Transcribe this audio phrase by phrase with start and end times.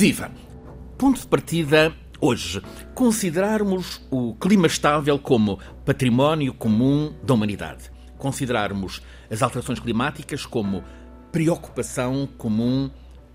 [0.00, 0.30] Viva!
[0.96, 2.62] Ponto de partida hoje.
[2.94, 7.90] Considerarmos o clima estável como património comum da humanidade.
[8.16, 10.82] Considerarmos as alterações climáticas como
[11.30, 12.90] preocupação comum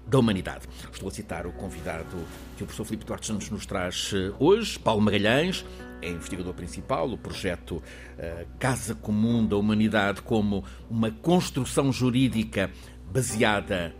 [0.07, 0.67] da humanidade.
[0.91, 2.17] Estou a citar o convidado
[2.57, 5.63] que o professor Filipe Duarte Santos nos traz eh, hoje, Paulo Magalhães,
[6.01, 12.71] é investigador principal, o projeto uh, Casa Comum da Humanidade como uma construção jurídica
[13.13, 13.95] baseada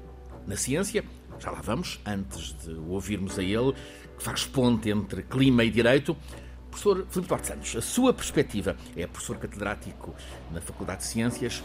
[0.48, 1.04] na ciência.
[1.40, 3.74] Já lá vamos, antes de o ouvirmos a ele,
[4.18, 6.16] que faz ponte entre clima e direito.
[6.70, 10.14] Professor Filipe Duarte Santos, a sua perspectiva é professor catedrático
[10.52, 11.64] na Faculdade de Ciências.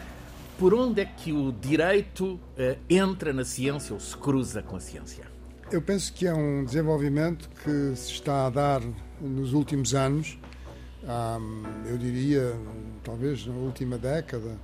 [0.58, 2.40] Por onde é que o direito uh,
[2.88, 5.24] entra na ciência ou se cruza com a ciência?
[5.72, 8.82] Eu penso que é um desenvolvimento que se está a dar
[9.20, 10.36] nos últimos anos,
[11.86, 12.54] eu diria,
[13.02, 14.58] talvez na última década,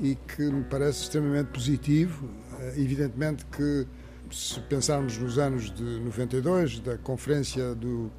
[0.00, 2.28] e que me parece extremamente positivo.
[2.60, 3.86] Eh, evidentemente que,
[4.30, 8.10] se pensarmos nos anos de 92, da Conferência do,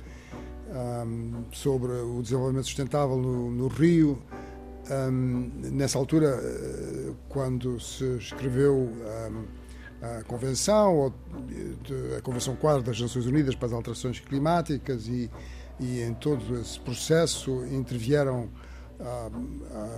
[0.70, 4.22] um, sobre o Desenvolvimento Sustentável no, no Rio,
[4.90, 8.92] um, nessa altura, eh, quando se escreveu
[10.02, 11.14] a Convenção,
[12.18, 15.30] a Convenção Quadro das Nações Unidas para as Alterações Climáticas e,
[15.80, 18.50] e em todo esse processo intervieram
[19.00, 19.30] ah,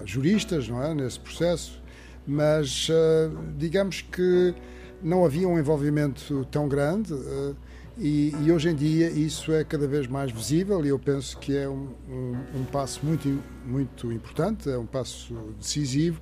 [0.06, 1.82] juristas, não é, nesse processo,
[2.26, 4.54] mas ah, digamos que
[5.02, 7.54] não havia um envolvimento tão grande ah,
[7.98, 11.56] e, e, hoje em dia isso é cada vez mais visível e eu penso que
[11.58, 16.22] é um, um, um passo muito, muito importante, é um passo decisivo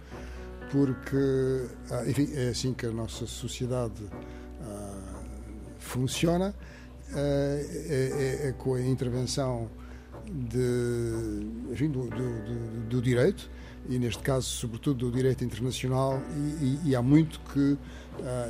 [0.72, 4.04] porque, ah, enfim, é assim que a nossa sociedade
[4.62, 5.22] ah,
[5.80, 6.54] funciona,
[7.14, 9.70] ah, é, é, é, com a intervenção
[10.26, 13.50] de, enfim, do, do, do, direito,
[13.88, 17.78] e neste caso, sobretudo, do direito internacional, e, e, e há muito que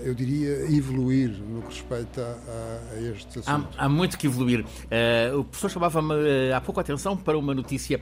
[0.04, 3.68] eu diria, evoluir no que respeita a, a este assunto.
[3.78, 4.62] Há, há, muito que evoluir.
[4.64, 8.02] Uh, o professor chamava-me uh, há pouco a atenção para uma notícia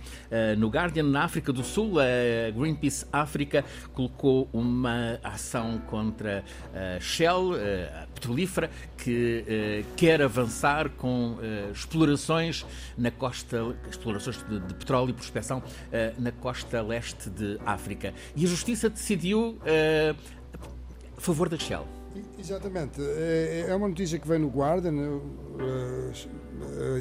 [0.58, 2.00] no Guardian, na África do Sul.
[2.00, 6.44] A Greenpeace África colocou uma ação contra
[6.74, 11.38] a Shell, a petrolífera, que quer avançar com
[11.74, 12.66] explorações
[12.98, 15.64] na costa, explorações de, de petróleo e prospecção
[16.18, 18.14] na costa leste de África.
[18.36, 19.58] E a Justiça decidiu
[21.18, 21.86] a favor da Shell.
[22.40, 23.02] Exatamente.
[23.02, 25.20] É, é uma notícia que vem no Guardian.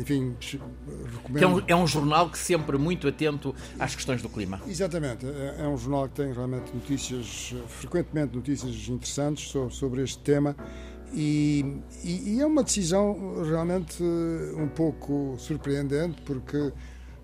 [0.01, 0.35] Enfim,
[1.13, 1.43] recomendo.
[1.43, 4.61] É um, é um, jornal que sempre muito atento às questões do clima.
[4.67, 5.27] Exatamente.
[5.27, 10.57] É, é um jornal que tem realmente notícias, frequentemente notícias interessantes sobre, sobre este tema.
[11.13, 16.73] E, e, e, é uma decisão realmente um pouco surpreendente, porque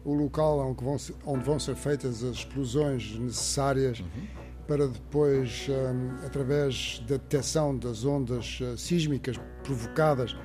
[0.04, 0.96] o local onde vão,
[1.26, 3.98] onde vão ser feitas as explosões necessárias.
[3.98, 4.39] Uhum
[4.70, 10.36] para depois, hum, através da detecção das ondas uh, sísmicas provocadas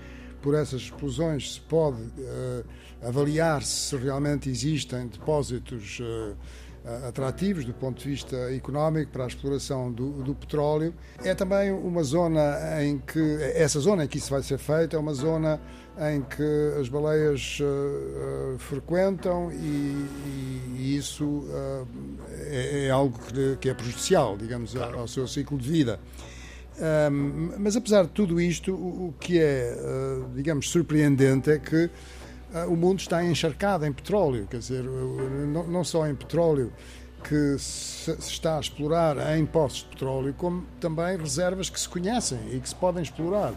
[0.41, 2.65] por essas explosões, se pode uh,
[3.03, 6.35] avaliar se realmente existem depósitos uh,
[7.07, 10.91] atrativos do ponto de vista económico para a exploração do, do, petróleo.
[11.23, 13.19] É também uma zona em que,
[13.53, 15.61] essa zona em que isso vai ser feito, é uma zona
[15.97, 17.63] em que as baleias uh,
[18.55, 20.05] uh, frequentam e,
[20.77, 21.87] e, isso uh,
[22.47, 24.99] é, é, algo que, que, é prejudicial, digamos, claro.
[24.99, 25.99] ao seu ciclo de vida.
[26.77, 29.73] Um, mas apesar de tudo isto, o, o que é,
[30.35, 31.89] digamos, surpreendente é que
[32.67, 36.71] o mundo está encharcado em petróleo, quer dizer, não, não só em petróleo
[37.27, 42.39] que se está a explorar em poços de petróleo, como também reservas que se conhecem
[42.51, 43.53] e que se podem explorar.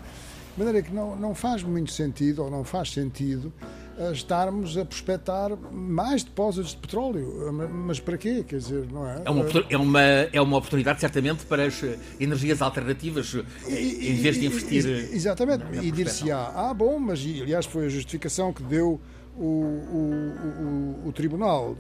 [0.59, 3.53] De maneira que não, não faz muito sentido, ou não faz sentido,
[3.97, 7.53] eh, estarmos a prospectar mais depósitos de petróleo.
[7.53, 8.43] Mas para quê?
[8.43, 9.23] Quer dizer, não é?
[9.25, 11.81] É uma, é uma, é uma oportunidade, certamente, para as
[12.19, 13.37] energias alternativas,
[13.69, 14.85] e, em vez de investir.
[14.85, 15.65] E, exatamente.
[15.81, 19.01] e dir-se-á, ah, bom, mas aliás foi a justificação que deu
[19.37, 21.77] o, o, o, o Tribunal.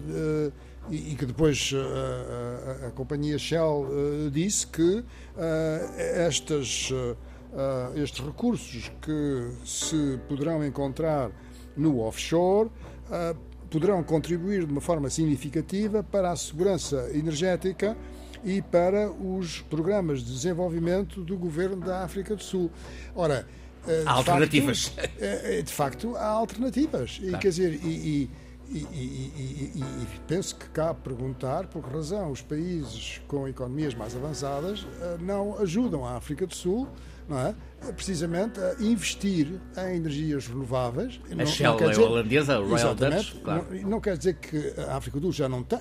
[0.88, 3.86] E, que depois uh, a, a, companhia Shell
[4.32, 5.04] disse que
[5.96, 6.90] estas
[7.52, 11.30] uh, estes recursos que se poderão encontrar
[11.76, 12.68] no offshore
[13.08, 13.36] uh,
[13.70, 17.96] poderão contribuir de uma forma significativa para a segurança energética
[18.44, 22.70] e para os programas de desenvolvimento do governo da África do Sul.
[23.14, 23.46] Ora,
[24.06, 24.86] há alternativas.
[24.86, 27.18] Facto, é, é, de facto, há alternativas.
[27.22, 28.30] E, quer dizer, e, e,
[28.70, 34.86] e, e, penso que cabe perguntar por que razão os países com economias mais avançadas
[35.20, 36.86] não ajudam a África do Sul
[37.28, 37.54] não é?
[37.92, 41.20] precisamente a investir em energias renováveis.
[41.30, 43.66] A não, Shell não é dizer, holandesa, a Royal Dutch, claro.
[43.70, 45.78] Não, não, quer dizer que a África do Sul já não tem,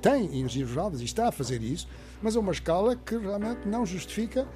[0.00, 1.86] tem energias renováveis e está a fazer isso,
[2.22, 4.48] mas a uma escala que realmente não justifica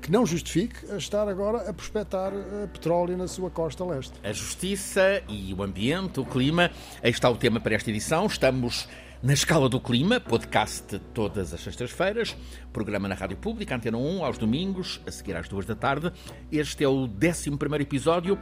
[0.00, 2.32] que não justifique estar agora a prospectar
[2.72, 4.12] petróleo na sua costa leste.
[4.22, 6.70] A justiça e o ambiente, o clima,
[7.02, 8.26] aí está o tema para esta edição.
[8.26, 8.88] Estamos
[9.22, 12.36] na Escala do Clima, podcast todas as sextas-feiras,
[12.72, 16.12] programa na Rádio Pública, Antena 1, aos domingos, a seguir às duas da tarde.
[16.50, 17.50] Este é o 11
[17.80, 18.36] episódio.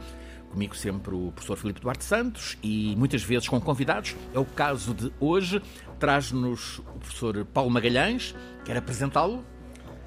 [0.49, 4.15] Comigo sempre o professor Filipe Duarte Santos e muitas vezes com convidados.
[4.33, 5.61] É o caso de hoje.
[5.97, 8.35] Traz-nos o professor Paulo Magalhães.
[8.65, 9.50] Quer apresentá-lo?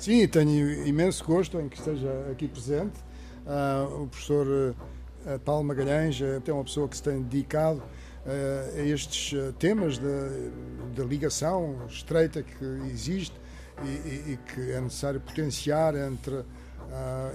[0.04, 2.92] Sim, tenho imenso gosto em que esteja aqui presente.
[3.46, 8.82] Uh, o professor uh, Paulo Magalhães é uma pessoa que se tem dedicado uh, a
[8.82, 13.34] estes temas da ligação estreita que existe
[13.82, 16.44] e, e, e, que é necessário potenciar entre,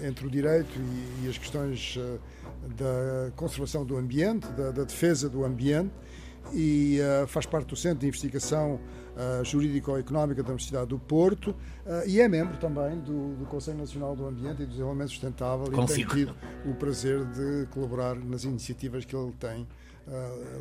[0.07, 1.97] entre o direito e, e as questões
[2.77, 5.91] da conservação do ambiente, da, da defesa do ambiente
[6.53, 11.51] e uh, faz parte do Centro de Investigação uh, Jurídico-Económica da Universidade do Porto
[11.85, 15.71] uh, e é membro também do, do, Conselho Nacional do Ambiente e do Desenvolvimento Sustentável
[15.71, 16.11] Consigo.
[16.11, 16.35] e tem tido
[16.65, 19.67] o prazer de colaborar nas iniciativas que ele tem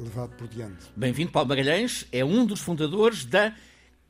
[0.03, 0.93] levado por diante.
[0.95, 3.55] Bem-vindo, Paulo Magalhães, é um dos fundadores da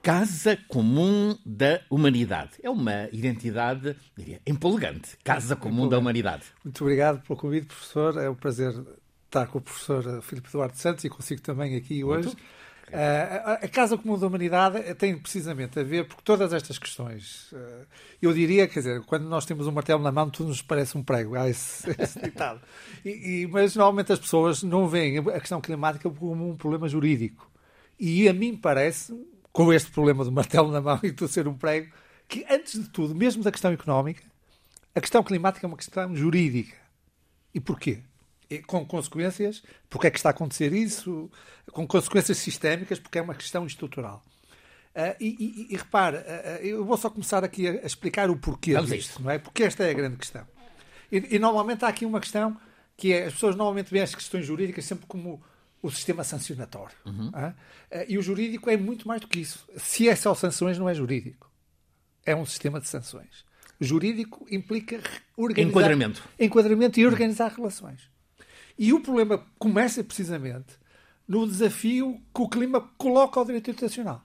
[0.02, 2.52] Casa Comum da Humanidade.
[2.62, 5.16] É uma identidade, diria, empolgante.
[5.22, 6.44] Casa Comum da Humanidade.
[6.64, 8.16] Muito obrigado pelo convite, professor.
[8.16, 8.74] É um prazer
[9.28, 12.34] estar com o professor Filipe Duarte Santos e consigo também aqui hoje.
[12.88, 17.86] Uh, a Casa Comum da Humanidade tem precisamente a ver, porque todas estas questões, uh,
[18.20, 21.02] eu diria, quer dizer, quando nós temos um martelo na mão, tudo nos parece um
[21.02, 22.60] prego, há esse, esse ditado.
[23.04, 27.50] E, e, mas normalmente as pessoas não veem a questão climática como um problema jurídico.
[28.00, 29.12] E a mim parece,
[29.52, 31.92] com este problema do martelo na mão e de ser um prego,
[32.26, 34.22] que antes de tudo, mesmo da questão económica,
[34.94, 36.76] a questão climática é uma questão jurídica.
[37.54, 38.02] E porquê?
[38.66, 41.30] Com consequências, porque é que está a acontecer isso,
[41.72, 44.24] com consequências sistémicas, porque é uma questão estrutural.
[44.98, 48.36] Uh, e, e, e repare, uh, eu vou só começar aqui a, a explicar o
[48.36, 49.38] porquê Vamos disto, não é?
[49.38, 50.44] Porque esta é a grande questão.
[51.12, 52.56] E, e, normalmente há aqui uma questão
[52.96, 55.40] que é, as pessoas normalmente veem as questões jurídicas sempre como
[55.80, 56.96] o sistema sancionatório.
[57.06, 57.28] Uhum.
[57.28, 57.54] Uh,
[58.08, 59.68] e o jurídico é muito mais do que isso.
[59.76, 61.48] Se é só sanções, não é jurídico.
[62.26, 63.44] É um sistema de sanções.
[63.80, 65.00] O jurídico implica
[65.36, 66.28] organizar, enquadramento.
[66.40, 68.10] enquadramento e organizar relações.
[68.78, 70.78] E o problema começa precisamente
[71.26, 74.22] no desafio que o clima coloca ao direito internacional,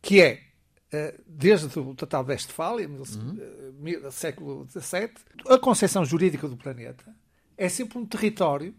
[0.00, 0.42] que é,
[0.90, 3.38] eh, desde o Tratado de Westfália, uhum.
[3.86, 5.12] Eh, século XVII,
[5.48, 7.14] a concepção jurídica do planeta
[7.56, 8.74] é sempre um território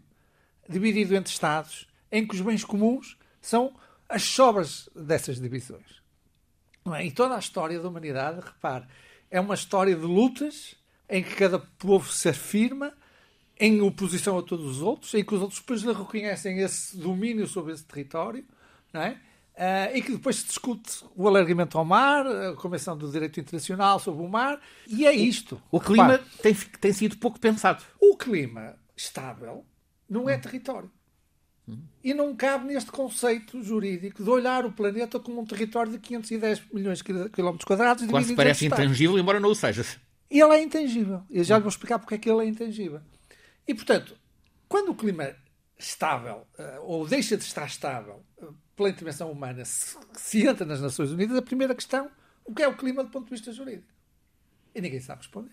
[0.68, 3.74] dividido entre Estados em que os bens comuns são
[4.08, 6.02] as sobras dessas divisões.
[6.94, 7.06] É?
[7.06, 8.86] E toda a história da humanidade, repare,
[9.30, 10.74] é uma história de lutas
[11.08, 12.92] em que cada povo se afirma
[13.58, 17.72] em oposição a todos os outros, em que os outros depois reconhecem esse domínio sobre
[17.72, 18.44] esse território,
[18.92, 19.20] não é?
[19.58, 23.98] Uh, e que depois se discute o alargamento ao mar, a Convenção do Direito Internacional
[23.98, 25.60] sobre o mar, e é isto.
[25.68, 27.82] O, o clima tem, tem sido pouco pensado.
[28.00, 29.64] O clima estável
[30.08, 30.40] não é hum.
[30.40, 30.90] território.
[31.68, 31.82] Hum.
[32.04, 36.62] E não cabe neste conceito jurídico de olhar o planeta como um território de 510
[36.72, 38.06] milhões de quilómetros quadrados.
[38.06, 39.84] Quase parece intangível, embora não o seja.
[40.30, 41.22] Ele é intangível.
[41.28, 43.00] Eu já lhe vou explicar porque é que ele é intangível.
[43.68, 44.18] E, portanto,
[44.66, 45.36] quando o clima
[45.78, 50.80] estável, uh, ou deixa de estar estável, uh, pela intervenção humana, se, se, entra nas
[50.80, 52.10] Nações Unidas, a primeira questão,
[52.46, 53.92] o que é o clima do ponto de vista jurídico?
[54.74, 55.52] E ninguém sabe responder.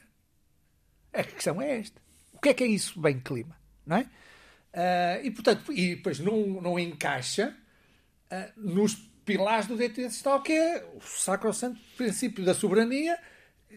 [1.11, 2.01] A questão é esta.
[2.31, 3.57] O que é que é isso bem clima?
[3.85, 4.01] Não é?
[4.01, 7.55] Uh, e, portanto, e depois não, não encaixa
[8.57, 13.17] nos pilares do direito internacional, que é o sacrosanto princípio da soberania,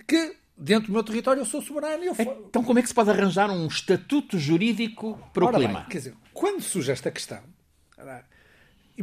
[0.07, 2.05] que dentro do meu território eu sou soberano.
[2.05, 2.15] Eu...
[2.49, 5.81] Então como é que se pode arranjar um estatuto jurídico para Ora o clima?
[5.81, 7.41] Bem, quer dizer, quando surge esta questão,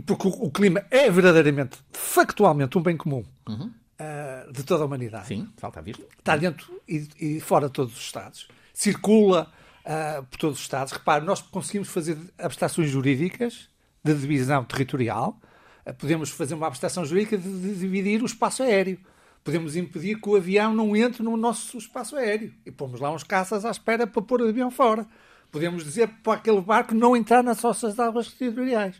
[0.06, 3.72] porque o, clima é verdadeiramente, factualmente, um bem comum uhum.
[4.00, 5.28] uh, de toda a humanidade.
[5.28, 5.98] Sim, falta a vir.
[6.18, 8.48] Está dentro e, e fora de todos os Estados.
[8.74, 9.52] Circula
[9.86, 10.92] uh, por todos os Estados.
[10.92, 13.70] Repare, nós conseguimos fazer abstrações jurídicas
[14.04, 15.40] de divisão territorial.
[15.86, 19.00] Uh, podemos fazer uma abstração jurídica de, de dividir o espaço aéreo
[19.46, 22.52] podemos impedir que o avião não entre no nosso espaço aéreo.
[22.66, 25.08] E pomos lá uns caças à espera para pôr o avião fora.
[25.52, 29.00] Podemos dizer para aquele barco não entrar nas nossas águas territoriais.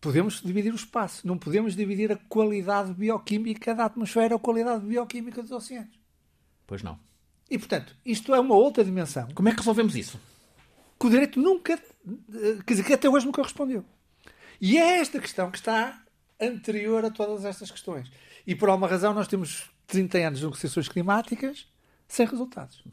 [0.00, 1.26] Podemos dividir o espaço.
[1.26, 5.98] Não podemos dividir a qualidade bioquímica da atmosfera ou a qualidade bioquímica dos oceanos.
[6.64, 6.96] Pois não.
[7.50, 9.26] E, portanto, isto é uma outra dimensão.
[9.34, 10.20] Como é que resolvemos isso?
[10.98, 13.84] Que o direito nunca, quer dizer, que até hoje nunca respondeu.
[14.60, 16.04] E é esta questão que está
[16.40, 18.08] anterior a todas estas questões.
[18.46, 21.66] E por alguma razão nós temos 30 anos de negociações climáticas
[22.06, 22.84] sem resultados.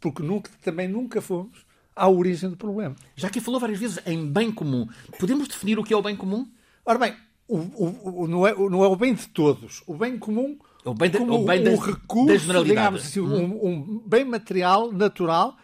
[0.00, 2.94] Porque nunca, também nunca fomos à origem do problema.
[3.16, 6.16] Já que falou várias vezes em bem comum, podemos definir o que é o bem
[6.16, 6.48] comum?
[6.84, 7.16] Ora bem,
[7.48, 9.82] o, o, o, não, é, não é o bem de todos.
[9.86, 13.98] O bem comum o bem, como o bem da, um recurso, digamos assim, um, um
[14.06, 15.56] bem material, natural,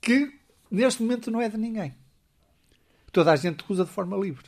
[0.00, 0.32] que
[0.70, 1.94] neste momento não é de ninguém.
[3.10, 4.46] Toda a gente usa de forma livre.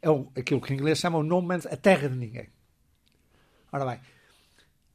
[0.00, 2.48] É o, aquilo que em inglês chamam no man's, a terra de ninguém.
[3.72, 4.00] Ora bem,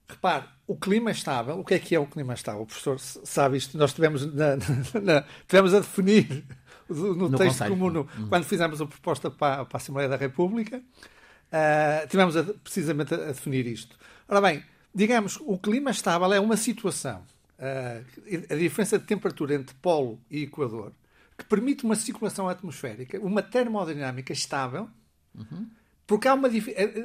[0.08, 2.62] repare, o clima estável, o que é que é o clima estável?
[2.62, 4.56] O professor sabe isto, nós tivemos, na,
[5.02, 6.46] na, tivemos a definir
[6.88, 7.70] no, no texto conselho.
[7.72, 8.30] comum, no, uhum.
[8.30, 13.18] quando fizemos a proposta para, para, a Assembleia da República, uh, tivemos a, precisamente a,
[13.18, 13.98] a, definir isto.
[14.28, 17.24] Ora bem, digamos, o clima estável é uma situação,
[17.60, 20.94] uh, a diferença de temperatura entre polo e equador,
[21.38, 24.90] que permite uma circulação atmosférica, uma termodinâmica estável,
[25.36, 25.68] uhum.
[26.08, 26.50] Porque há uma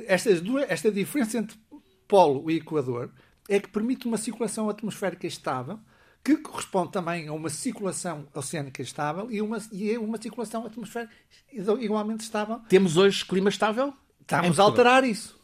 [0.07, 1.59] estas duas, esta diferença entre
[2.07, 3.11] polo e equador
[3.49, 5.81] é que permite uma circulação atmosférica estável,
[6.25, 11.13] que corresponde também a uma circulação oceânica estável e uma, e uma circulação atmosférica
[11.53, 12.61] igualmente estável.
[12.69, 13.93] Temos hoje clima estável?
[14.21, 15.37] Estamos a alterar isso.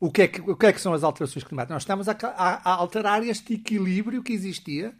[0.00, 1.74] O que, é que, o que é que são as alterações climáticas?
[1.74, 4.94] Nós estamos a, a, a alterar este equilíbrio que existia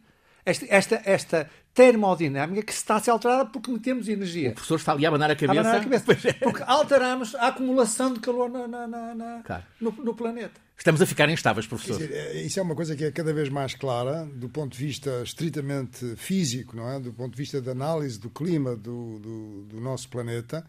[0.44, 4.50] esta, esta, esta termodinâmica que está a ser alterada porque metemos energia.
[4.50, 5.68] O professor está ali a abanar a cabeça.
[5.68, 6.28] A a cabeça.
[6.28, 6.32] É.
[6.34, 9.64] Porque alteramos a acumulação de calor na, na, na, claro.
[9.80, 10.60] no, no, planeta.
[10.76, 11.98] Estamos a ficar instáveis, professor.
[11.98, 14.84] Dizer, é, isso é uma coisa que é cada vez mais clara do ponto de
[14.84, 17.00] vista estritamente físico, não é?
[17.00, 20.64] do ponto de vista da análise do clima do, do, do nosso planeta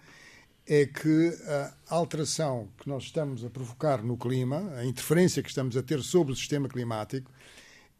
[0.67, 5.77] é que a alteração que nós estamos a provocar no clima, a interferência que estamos
[5.77, 7.31] a ter sobre o sistema climático,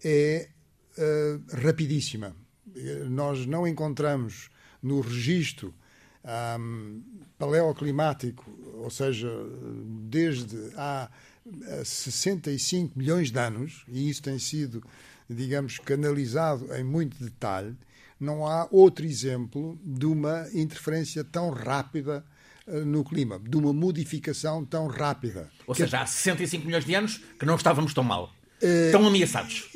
[0.03, 0.49] é
[0.97, 2.35] uh, rapidíssima.
[3.09, 4.49] Nós não encontramos
[4.81, 5.73] no registro
[6.59, 7.01] um,
[7.37, 9.29] paleoclimático, ou seja,
[10.09, 11.09] desde há
[11.83, 14.83] 65 milhões de anos, e isso tem sido,
[15.29, 17.75] digamos, canalizado em muito detalhe,
[18.19, 22.25] não há outro exemplo de uma interferência tão rápida
[22.67, 25.49] eh, no clima, de uma modificação tão rápida.
[25.67, 28.33] Ou seja, há 65 milhões de anos que não estávamos tão mal.
[28.61, 29.69] Estão ameaçados.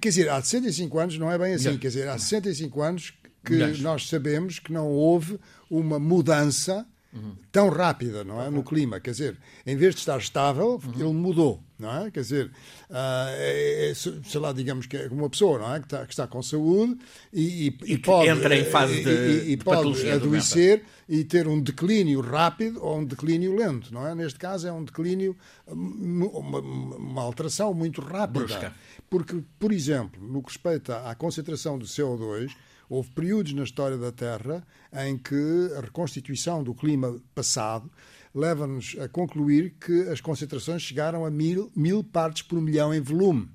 [0.00, 1.76] Quer dizer, há 65 anos não é bem assim.
[1.78, 3.12] Quer dizer, há 65 anos
[3.44, 3.80] que Milhões.
[3.80, 5.38] nós sabemos que não houve
[5.70, 7.34] uma mudança uhum.
[7.50, 8.50] tão rápida não é?
[8.50, 9.00] no clima.
[9.00, 9.36] Quer dizer,
[9.66, 10.94] em vez de estar estável, uhum.
[10.94, 11.62] ele mudou.
[11.78, 12.10] Não é?
[12.10, 12.46] Quer dizer,
[12.90, 15.80] uh, é, sei lá, digamos que é uma pessoa não é?
[15.80, 16.98] que, está, que está com saúde
[17.32, 21.58] e, e, e pode, entra em fase de, e, e pode adoecer e ter um
[21.58, 23.94] declínio rápido ou um declínio lento.
[23.94, 24.14] Não é?
[24.14, 25.34] Neste caso, é um declínio,
[25.66, 28.44] uma, uma alteração muito rápida.
[28.44, 28.74] Brusca.
[29.08, 32.50] Porque, por exemplo, no que respeita à concentração do CO2,
[32.90, 37.90] Houve períodos na história da Terra em que a reconstituição do clima passado
[38.34, 43.48] leva-nos a concluir que as concentrações chegaram a mil, mil partes por milhão em volume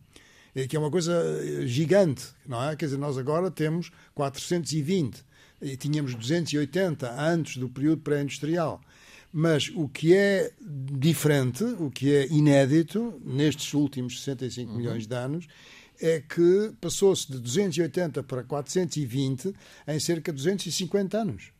[0.70, 2.76] que é uma coisa eh, gigante, não é?
[2.78, 5.22] Quer dizer, nós agora temos 420
[5.62, 8.80] e tínhamos 280 antes do período pré-industrial.
[9.34, 14.78] Mas o que é diferente, o que é inédito nestes últimos 65 uhum.
[14.78, 15.46] milhões de anos,
[16.02, 19.54] é que passou-se de 280 para 420
[19.88, 21.52] em cerca de 250 anos.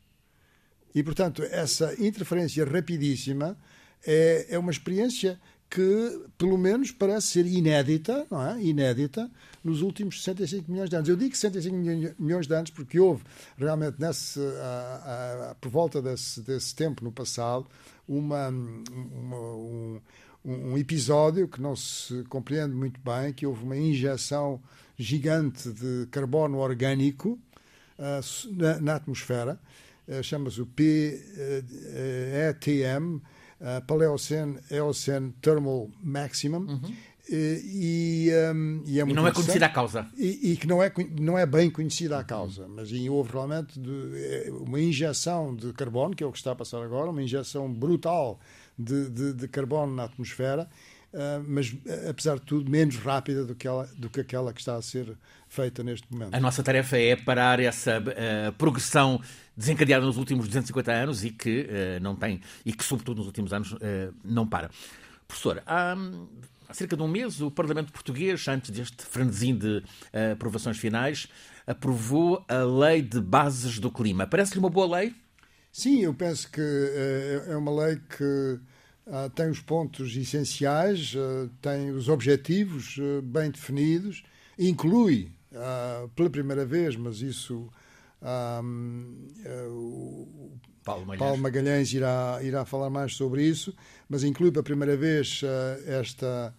[0.94, 3.58] E, portanto, essa interferência rapidíssima
[4.06, 5.40] é, é uma experiência
[5.70, 8.62] que, pelo menos, parece ser inédita, não é?
[8.64, 9.30] Inédita
[9.64, 11.10] nos últimos 65 milhões de anos.
[11.10, 11.76] Eu digo 65
[12.18, 13.24] milhões de anos porque houve
[13.58, 17.68] realmente, nesse, a, a, por volta desse, desse tempo no passado,
[18.08, 20.00] uma, uma um,
[20.46, 24.62] um episódio que não se compreende muito bem, que houve uma injeção
[24.98, 27.40] gigante de carbono orgânico
[27.98, 28.22] uh,
[28.56, 29.60] na, na, atmosfera,
[30.08, 31.24] uh, chama-se o PETM,
[33.16, 36.96] uh, Paleocene Eocene Thermal Maximum, uhum.
[37.28, 40.08] E, um, e, é e, não é conhecida a causa.
[40.16, 44.12] E, e, que não é, não é bem conhecida a causa, mas houve realmente de,
[44.16, 47.72] é, uma injeção de carbono, que é o que está a passar agora, uma injeção
[47.74, 48.40] brutal
[48.78, 50.70] de, de, de carbono na atmosfera,
[51.14, 51.76] uh, mas
[52.10, 55.18] apesar de tudo menos rápida do que, ela, do que aquela que está a ser
[55.48, 56.34] feita neste momento.
[56.34, 59.22] A nossa tarefa é parar essa uh, progressão
[59.56, 63.54] desencadeada nos últimos 250 anos e que uh, não tem e que sobretudo nos últimos
[63.54, 63.76] anos
[64.24, 64.70] não para.
[65.28, 65.96] Professor, há,
[66.68, 69.84] há, cerca de um mês o Parlamento Português, antes deste frenesim de
[70.34, 71.28] aprovações finais,
[71.66, 74.28] aprovou a Lei de Bases do Clima.
[74.28, 75.16] Parece-lhe uma boa lei?
[75.78, 81.50] Sim, eu penso que é, é uma lei que uh, tem os pontos essenciais, uh,
[81.62, 84.24] tem os objetivos uh, bem definidos,
[84.58, 85.30] inclui,
[86.16, 87.70] pela primeira vez, mas isso
[88.64, 89.28] um,
[89.70, 90.52] o
[90.82, 93.76] Paulo Magalhães, Paulo Magalhães irá, irá falar mais sobre isso,
[94.08, 95.42] mas inclui pela primeira vez
[95.86, 96.54] esta.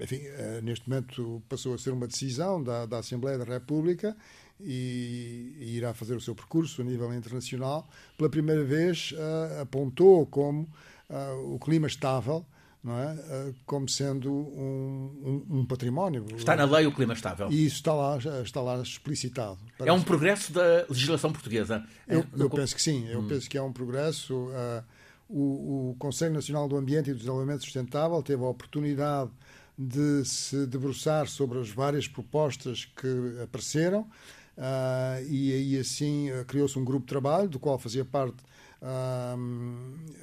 [0.00, 0.22] enfim,
[0.62, 4.16] neste momento passou a ser uma decisão da, da Assembleia da República
[4.60, 10.26] e, e, irá fazer o seu percurso a nível internacional, pela primeira vez uh, apontou
[10.26, 10.68] como
[11.08, 12.44] uh, o clima estável
[12.86, 13.52] é?
[13.66, 16.24] como sendo um, um, um, património.
[16.36, 17.50] Está na lei o clima estável.
[17.50, 19.58] E isso está lá, está lá explicitado.
[19.80, 21.84] É um progresso da legislação portuguesa.
[22.06, 23.28] Eu, eu penso que sim, eu hum.
[23.28, 24.34] penso que é um progresso.
[24.34, 24.84] Uh,
[25.28, 29.30] o, o Conselho Nacional do Ambiente e do Desenvolvimento Sustentável teve a oportunidade
[29.76, 34.08] de se debruçar sobre as várias propostas que apareceram
[34.58, 38.36] uh, e aí assim criou-se um grupo de trabalho do qual fazia parte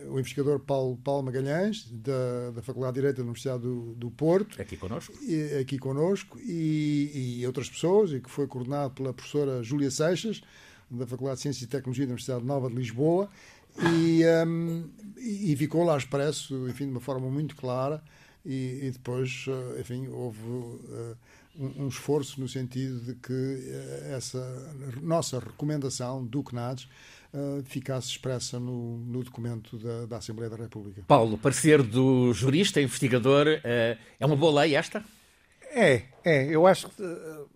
[0.08, 4.62] o investigador Paulo, Paulo Magalhães, da, da Faculdade de Direito da Universidade do, do Porto.
[4.62, 5.14] Aqui connosco.
[5.22, 10.42] E, aqui connosco, e, e, outras pessoas, e que foi coordenado pela professora Júlia Seixas,
[10.90, 13.30] da Faculdade de Ciências e Tecnologia da Universidade Nova de Lisboa,
[13.78, 18.02] e, um, e ficou lá expresso, enfim, de uma forma muito clara,
[18.46, 20.42] e, e depois, uh, enfim, houve...
[20.42, 21.16] Uh,
[21.58, 24.40] um, um, esforço no sentido de que uh, essa
[25.02, 26.88] nossa recomendação do CNADS
[27.34, 31.04] uh, ficasse expressa no, no documento da, da, Assembleia da República.
[31.08, 35.04] Paulo, parecer do jurista, investigador, uh, é uma boa lei esta?
[35.72, 36.46] É, é.
[36.46, 37.02] Eu acho que.
[37.02, 37.50] Uh,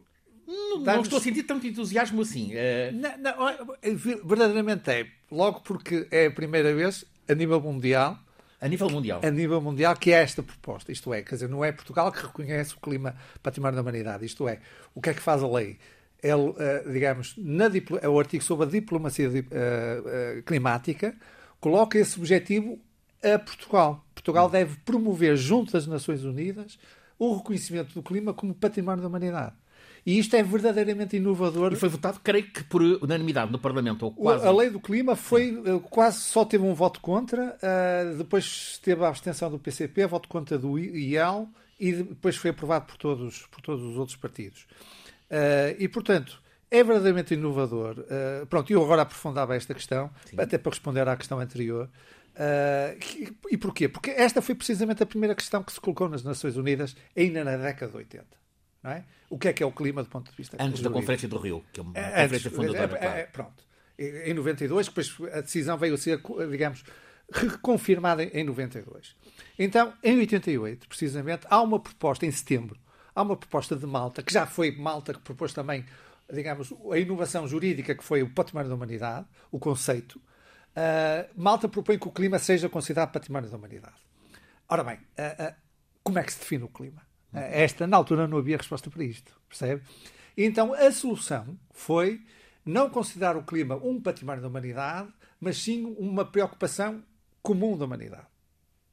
[0.48, 2.54] não, não, estou a sentir tanto entusiasmo assim.
[2.94, 3.78] Não, não,
[4.26, 5.06] verdadeiramente é.
[5.32, 8.18] Logo porque é a primeira vez a nível mundial.
[8.62, 9.22] A nível mundial.
[9.24, 10.92] A nível mundial que é esta proposta.
[10.92, 14.26] Isto é, quer dizer, não é Portugal que reconhece o clima património da humanidade.
[14.26, 14.60] Isto é,
[14.94, 15.78] o que é que faz a lei?
[16.22, 17.66] uh, digamos, na,
[18.02, 21.16] é o artigo sobre a diplomacia uh, uh, climática,
[21.60, 22.80] coloca esse objetivo
[23.24, 24.06] a Portugal.
[24.14, 26.78] Portugal deve promover, junto às Nações Unidas,
[27.18, 29.56] o reconhecimento do clima como património da humanidade.
[30.10, 31.72] E isto é verdadeiramente inovador.
[31.72, 34.48] E foi votado, creio que por unanimidade no Parlamento, ou quase.
[34.48, 37.56] A lei do clima foi quase só teve um voto contra,
[38.18, 41.48] depois teve a abstenção do PCP, voto contra do IEL
[41.80, 44.68] e depois foi aprovado por todos, por todos os outros partidos.
[45.30, 48.00] Uh, e, portanto, é verdadeiramente inovador.
[48.00, 50.36] Uh, pronto, eu agora aprofundava esta questão, Sim.
[50.40, 51.90] até para responder à questão anterior.
[52.36, 53.88] Uh, e porquê?
[53.88, 57.58] Porque esta foi precisamente a primeira questão que se colocou nas Nações Unidas ainda na
[57.58, 58.26] década de 80.
[58.84, 59.04] É?
[59.30, 61.38] O que é que é o clima do ponto de vista Antes da Conferência do
[61.38, 62.98] Rio, que é uma é, conferência fundadora.
[62.98, 63.64] É, é, é, pronto.
[63.98, 66.84] Em 92, depois a decisão veio a ser, digamos,
[67.30, 69.16] reconfirmada em 92.
[69.58, 72.80] Então, em 88, precisamente, há uma proposta em setembro
[73.20, 75.86] Há uma proposta de Malta, que já foi Malta que propôs também,
[76.32, 80.22] digamos, a inovação jurídica, que foi o património da humanidade, o conceito.
[80.70, 83.98] Uh, Malta propõe que o clima seja considerado património da humanidade.
[84.70, 85.56] Ora bem, uh, uh,
[86.02, 87.02] como é que se define o clima?
[87.34, 89.84] Esta, na altura, não havia resposta para isto, percebe?
[90.38, 92.22] Então, a solução foi
[92.66, 97.04] não considerar o clima um património da humanidade, mas sim uma preocupação
[97.42, 98.28] comum da humanidade.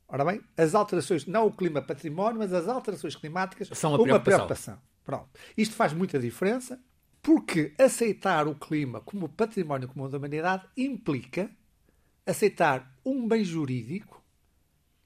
[0.09, 4.20] Ora bem, as alterações, não o clima património, mas as alterações climáticas são uma, uma
[4.20, 4.46] preocupação.
[4.46, 4.79] preocupação.
[5.05, 5.29] Pronto.
[5.57, 6.81] Isto faz muita diferença
[7.22, 11.51] porque aceitar o clima como património comum da humanidade implica
[12.25, 14.22] aceitar um bem jurídico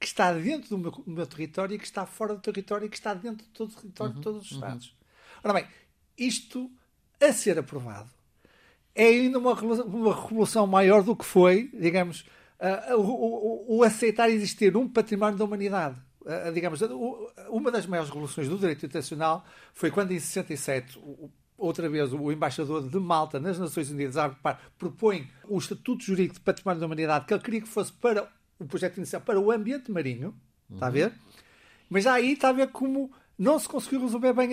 [0.01, 2.89] que está dentro do meu, do meu território e que está fora do território e
[2.89, 4.57] que está dentro de todo o território uhum, de todos os uhum.
[4.57, 4.87] Estados.
[4.87, 4.93] Uhum.
[5.43, 5.67] Ora bem,
[6.17, 6.71] isto
[7.21, 8.09] a ser aprovado
[8.95, 12.25] é ainda uma, uma revolução maior do que foi, digamos,
[12.59, 15.95] uh, o, o, o, aceitar existir um património da humanidade.
[16.21, 16.81] Uh, digamos,
[17.49, 20.99] uma das maiores revoluções do direito internacional foi quando, em 67,
[21.57, 24.15] outra vez, o embaixador de Malta nas Nações Unidas
[24.77, 28.27] propõe o Estatuto Jurídico de Património da Humanidade, que ele queria que fosse para
[28.61, 30.29] o projeto inicial, para o ambiente marinho,
[30.69, 30.75] uhum.
[30.75, 31.13] está a ver?
[31.89, 34.51] Mas já aí está a ver como não se conseguiu resolver bem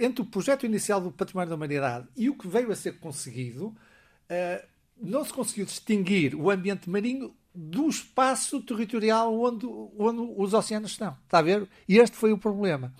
[0.00, 3.66] entre o projeto inicial do Património da Humanidade e o que veio a ser conseguido.
[3.66, 4.66] Uh,
[5.00, 11.16] não se conseguiu distinguir o ambiente marinho do espaço territorial onde, onde os oceanos estão.
[11.24, 11.68] Está a ver?
[11.88, 12.92] E este foi o problema.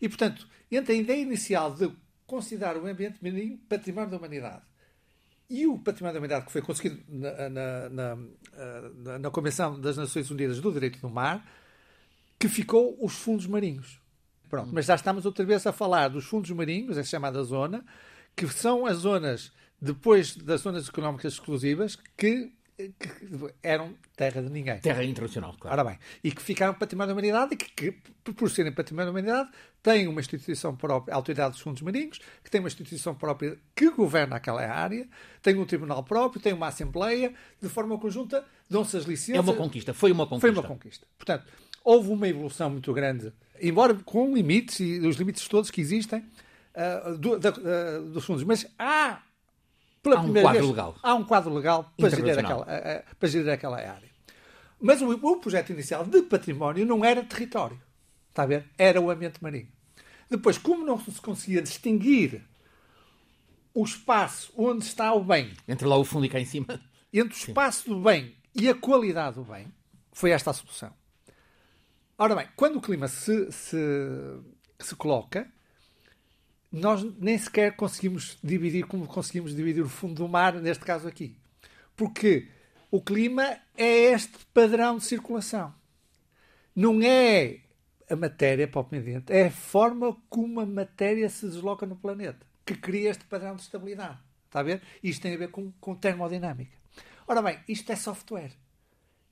[0.00, 1.90] E, portanto, entre a ideia inicial de
[2.26, 4.62] considerar o ambiente marinho património da humanidade
[5.50, 10.30] e o património da humanidade que foi conseguido na, na, na, na, Convenção das Nações
[10.30, 11.44] Unidas do Direito do Mar,
[12.38, 14.00] que ficou os fundos marinhos.
[14.48, 17.84] Pronto, mas já estamos outra vez a falar dos fundos marinhos, a chamada zona,
[18.36, 22.52] que são as zonas depois das zonas económicas exclusivas que,
[22.98, 23.08] que,
[23.62, 24.78] eram terra de ninguém.
[24.78, 25.80] Terra internacional, claro.
[25.80, 29.18] Ora bem, e que ficaram património da humanidade e que, que, por serem património da
[29.18, 29.50] humanidade,
[29.82, 33.90] têm uma instituição própria, a Autoridade dos Fundos Marinhos, que tem uma instituição própria que
[33.90, 35.08] governa aquela área,
[35.42, 39.36] tem um tribunal próprio, tem uma assembleia, de forma conjunta, dão-se as licenças.
[39.36, 40.40] É uma conquista, foi uma conquista.
[40.40, 41.06] Foi uma conquista.
[41.16, 41.46] Portanto,
[41.84, 46.24] houve uma evolução muito grande, embora com limites, e os limites todos que existem,
[46.74, 49.22] uh, do, da, uh, dos fundos, mas há
[50.02, 50.96] pela há um primeira quadro vez, legal.
[51.02, 52.64] Há um quadro legal para gerir aquela,
[53.18, 54.10] para gerir aquela área.
[54.80, 57.80] Mas o, o, projeto inicial de património não era território.
[58.30, 58.66] Está a ver?
[58.78, 59.68] Era o ambiente marinho.
[60.28, 62.42] Depois, como não se conseguia distinguir
[63.74, 65.52] o espaço onde está o bem.
[65.68, 66.66] Entre lá o fundo e cá em cima.
[67.12, 67.90] Entre o espaço Sim.
[67.90, 69.72] do bem e a qualidade do bem,
[70.12, 70.92] foi esta a solução.
[72.16, 73.76] Ora bem, quando o clima se, se,
[74.78, 75.50] se coloca,
[76.72, 81.36] nós nem sequer conseguimos dividir como conseguimos dividir o fundo do mar, neste caso aqui.
[81.96, 82.48] Porque
[82.90, 85.74] o clima é este padrão de circulação.
[86.74, 87.60] Não é
[88.08, 93.10] a matéria propriamente, é a forma como a matéria se desloca no planeta que cria
[93.10, 94.18] este padrão de estabilidade.
[94.46, 94.82] Está a ver?
[95.02, 96.76] Isto tem a ver com, com termodinâmica.
[97.26, 98.52] Ora bem, isto é software.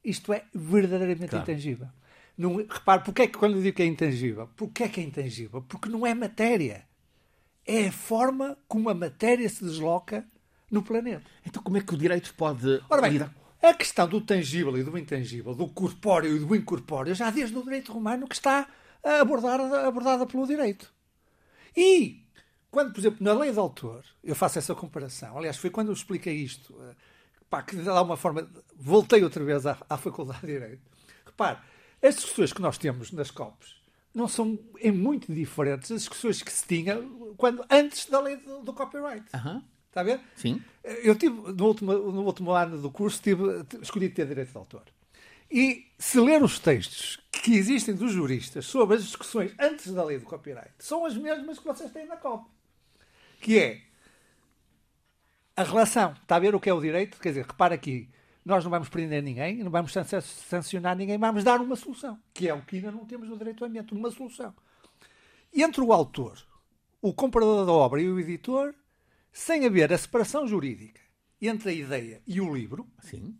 [0.04, 1.50] Isto é verdadeiramente claro.
[1.50, 1.88] intangível.
[2.36, 4.48] Não, repare, porque é que quando eu digo que é intangível?
[4.56, 5.62] Porquê é que é intangível?
[5.62, 6.87] Porque não é matéria.
[7.70, 10.26] É a forma como a matéria se desloca
[10.70, 11.30] no planeta.
[11.44, 12.82] Então como é que o direito pode...
[12.88, 13.20] Ora bem,
[13.62, 17.62] a questão do tangível e do intangível, do corpóreo e do incorpóreo, já desde o
[17.62, 18.66] direito romano que está
[19.02, 20.92] abordar, abordada pelo direito.
[21.76, 22.24] E
[22.70, 25.36] quando, por exemplo, na lei de autor, eu faço essa comparação.
[25.36, 26.94] Aliás, foi quando eu expliquei isto, eh,
[27.48, 30.82] pá, que de alguma forma voltei outra vez à, à Faculdade de Direito.
[31.26, 31.58] Repare,
[32.02, 33.77] as discussões que nós temos nas COPs
[34.18, 37.00] não são em muito diferentes das discussões que se tinha
[37.36, 39.24] quando, antes da lei do, do copyright.
[39.32, 39.62] Uhum.
[39.86, 40.20] Está a ver?
[40.34, 40.60] Sim.
[40.82, 43.42] Eu tive, no último, no último ano do curso, tive,
[43.80, 44.82] escolhi ter direito de autor.
[45.50, 50.18] E se ler os textos que existem dos juristas sobre as discussões antes da lei
[50.18, 52.50] do copyright, são as mesmas que vocês têm na COP.
[53.40, 53.80] Que é
[55.56, 56.12] a relação.
[56.12, 57.18] Está a ver o que é o direito?
[57.18, 58.08] Quer dizer, repara aqui,
[58.48, 62.18] nós não vamos prender ninguém, não vamos sancionar ninguém, vamos dar uma solução.
[62.32, 64.54] Que é o que ainda não temos no direito ao ambiente, uma solução.
[65.54, 66.38] Entre o autor,
[67.02, 68.74] o comprador da obra e o editor,
[69.30, 71.00] sem haver a separação jurídica
[71.40, 73.38] entre a ideia e o livro, Sim.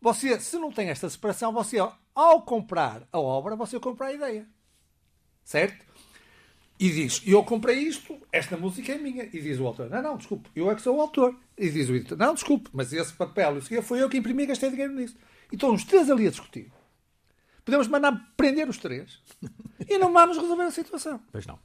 [0.00, 1.78] você, se não tem esta separação, você,
[2.12, 4.46] ao comprar a obra, você compra a ideia.
[5.44, 5.84] Certo?
[6.80, 9.24] E diz, eu comprei isto, esta música é minha.
[9.24, 11.38] E diz o autor, não, não, desculpe, eu é que sou o autor.
[11.62, 14.46] E diz o editor, não, desculpe, mas esse papel, isso foi eu que imprimi e
[14.46, 15.16] gastei dinheiro nisso.
[15.48, 16.72] E estão os três ali a discutir.
[17.64, 19.22] Podemos mandar prender os três
[19.88, 21.20] e não vamos resolver a situação.
[21.30, 21.60] Pois não.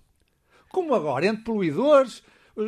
[0.69, 2.21] Como agora, entre poluidores,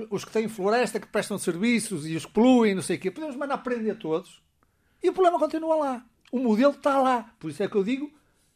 [0.10, 3.12] os que têm floresta, que prestam serviços e os que poluem, não sei o quê,
[3.12, 4.42] podemos mandar prender todos
[5.04, 6.06] e o problema continua lá.
[6.32, 7.32] O modelo está lá.
[7.40, 8.12] Por isso é que eu digo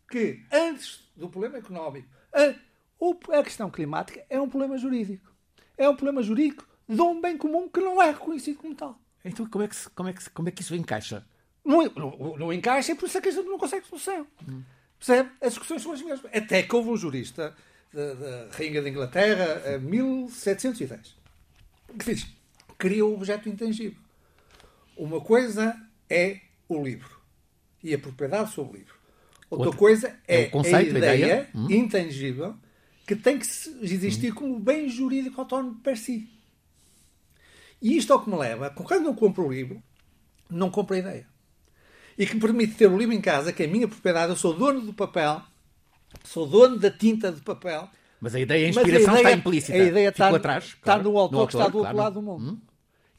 [0.10, 5.32] que antes do problema económico, a, a questão climática é um problema jurídico.
[5.78, 9.00] É um problema jurídico de um bem comum que não é reconhecido como tal.
[9.24, 11.26] Então como é que, como é que, como é que isso encaixa?
[11.63, 14.28] Não, não, não encaixa e por isso é que a gente não consegue solução.
[14.48, 14.62] Hum.
[14.98, 15.30] Percebe?
[15.41, 16.34] As discussões são as mesmas.
[16.34, 17.56] Até que houve um jurista
[17.93, 21.15] da, Rainha da Inglaterra, em 1710,
[22.00, 22.28] que diz,
[22.78, 24.02] cria o objeto intangível.
[24.98, 25.76] Uma coisa
[26.10, 27.19] é o livro
[27.84, 28.96] e a propriedade sobre o livro.
[29.50, 31.50] Outra Outro, coisa é, é conceito, a ideia, ideia.
[31.54, 31.67] Hum.
[31.69, 32.56] intangível
[33.06, 33.46] que tem que
[33.82, 36.30] existir como bem jurídico autónomo para si.
[37.84, 39.84] E isto é o que me leva, quando eu compro o livro,
[40.50, 41.28] não compro a ideia.
[42.17, 44.38] E que me permite ter o livro em casa, que é a minha propriedade, eu
[44.38, 45.41] sou dono do papel,
[46.24, 47.89] sou dono da tinta de papel.
[48.22, 49.74] Mas a ideia, a inspiração a ideia, está implícita.
[49.74, 52.52] A ideia está, atrás, está claro, no autor, que está do outro lado do mundo.
[52.54, 52.62] Hum.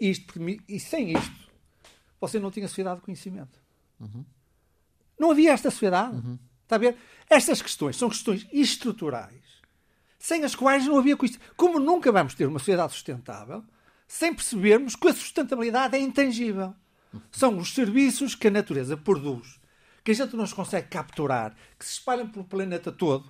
[0.01, 0.33] Isto,
[0.67, 1.51] e sem isto,
[2.19, 3.61] você não tinha sociedade de conhecimento.
[4.01, 4.25] Uhum.
[5.19, 6.17] Não havia esta sociedade.
[6.17, 6.39] Uhum.
[6.63, 6.97] Está a ver?
[7.29, 9.43] Estas questões são questões estruturais,
[10.19, 11.53] sem as quais não havia conhecimento.
[11.55, 13.63] Como nunca vamos ter uma sociedade sustentável
[14.15, 16.73] sem percebermos que a sustentabilidade é intangível.
[17.33, 19.61] São os serviços que a natureza produz,
[20.05, 23.29] que a gente não consegue capturar, que se espalham pelo planeta todo,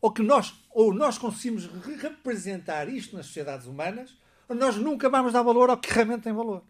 [0.00, 1.70] ou que nós, ou nós conseguimos
[2.02, 4.18] representar isto nas sociedades humanas,
[4.48, 6.64] ou nós nunca vamos dar valor ao que realmente tem valor.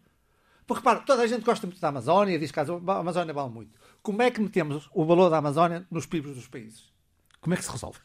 [0.67, 3.79] Porque, repara, toda a gente gosta muito da Amazónia, diz que a Amazónia vale muito.
[4.03, 6.93] Como é que metemos o valor da Amazónia nos PIBs dos países?
[7.41, 7.97] Como é que se resolve?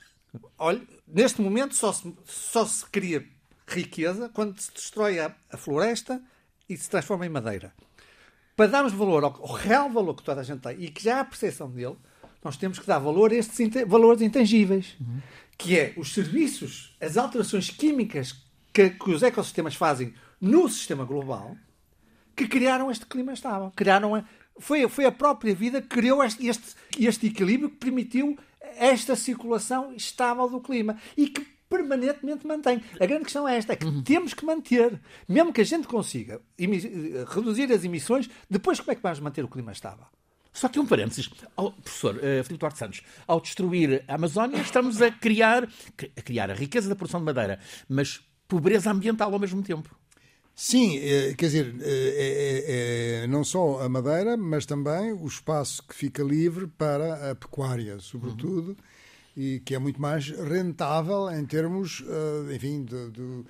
[0.56, 3.28] Olha, neste momento só se, só se cria
[3.74, 6.22] riqueza quando se destrói a, a floresta
[6.68, 7.72] e se transforma em madeira.
[8.56, 11.18] Para darmos valor ao, ao, real valor que toda a gente tem e que já
[11.18, 11.96] há a percepção dele,
[12.44, 15.20] nós temos que dar valor a estes valores intangíveis, uhum.
[15.56, 18.34] que é os serviços, as alterações químicas
[18.72, 21.56] que, que os ecossistemas fazem no sistema global,
[22.34, 23.72] que criaram este clima estável.
[23.76, 24.24] Criaram a,
[24.58, 28.38] foi, foi a própria vida que criou este, este, este equilíbrio que permitiu
[28.76, 32.82] esta circulação estável do clima e que permanentemente mantém.
[32.98, 34.02] A grande questão é esta, é que uhum.
[34.02, 36.42] temos que manter, mesmo que a gente consiga
[37.28, 40.04] reduzir as emissões, depois como é que vamos manter o clima estável?
[40.52, 45.00] Só que um parênteses, ao, professor uh, Filipe Duarte Santos, ao destruir a Amazónia estamos
[45.00, 45.68] a criar,
[46.16, 49.94] a criar a riqueza da produção de madeira, mas pobreza ambiental ao mesmo tempo.
[50.62, 55.82] Sim, é, quer dizer, é, é, é, não só a madeira, mas também o espaço
[55.86, 58.76] que fica livre para a pecuária, sobretudo, uhum.
[59.36, 62.04] E que é muito mais rentável em termos,
[62.52, 63.44] enfim, de, de,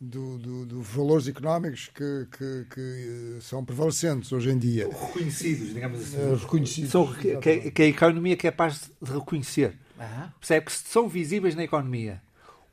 [0.00, 4.88] do, do, do, valores económicos que, que, que, são prevalecentes hoje em dia.
[4.88, 6.16] Reconhecidos, digamos assim.
[6.18, 6.90] Uh, reconhecidos.
[6.90, 9.74] São, que, que, a economia é capaz de reconhecer.
[9.98, 10.28] Uhum.
[10.38, 12.20] Percebe que são visíveis na economia.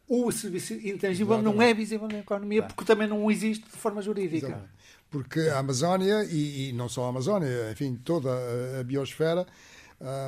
[0.07, 1.55] O serviço intangível Exatamente.
[1.55, 4.47] não é visível na economia porque também não existe de forma jurídica.
[4.47, 4.73] Exatamente.
[5.09, 9.45] Porque a Amazónia, e, e, não só a Amazónia, enfim, toda a, a biosfera, ah,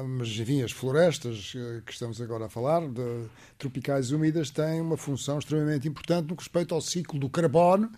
[0.07, 3.25] mas, enfim, as florestas eh, que estamos agora a falar, de,
[3.57, 7.91] tropicais úmidas, têm uma função extremamente importante no que respeita ao ciclo do carbono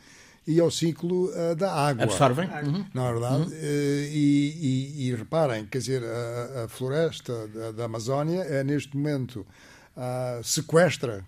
[0.47, 2.05] e ao ciclo uh, da água.
[2.05, 2.49] Absorvem.
[2.49, 2.85] Uhum.
[2.93, 3.43] Na verdade.
[3.43, 3.47] Uhum.
[3.49, 8.95] Uh, e, e, e, reparem, quer dizer, a, a floresta da, da, Amazónia é neste
[8.97, 9.45] momento.
[9.95, 11.25] Uh, sequestra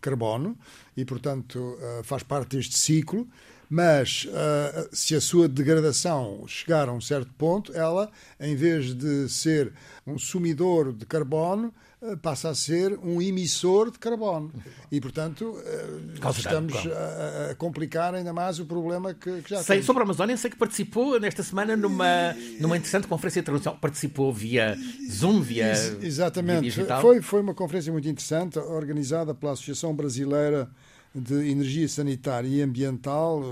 [0.00, 0.56] carbono
[0.96, 3.26] e, portanto, faz parte deste ciclo
[3.72, 9.30] mas uh, se a sua degradação chegar a um certo ponto, ela, em vez de
[9.30, 9.72] ser
[10.06, 14.52] um sumidor de carbono, uh, passa a ser um emissor de carbono.
[14.90, 19.76] E, portanto, uh, estamos a, a, complicar ainda mais o problema que, que já sei,
[19.76, 19.86] temos.
[19.86, 23.80] Sobre a Amazónia, sei que participou nesta semana numa, numa interessante conferência internacional.
[23.80, 24.76] Participou via
[25.10, 25.72] Zoom, via.
[26.02, 26.68] Exatamente.
[26.68, 27.00] Via.
[27.00, 30.70] Foi, foi uma conferência muito interessante, organizada pela Associação Brasileira
[31.14, 33.42] de Energia Sanitária e Ambiental,